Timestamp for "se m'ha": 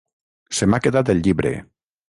0.59-0.79